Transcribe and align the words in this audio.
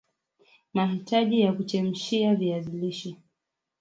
Mahitaji 0.73 1.41
ya 1.41 1.53
kuchemshia 1.53 2.35
viazi 2.35 2.71
lishe 2.77 3.17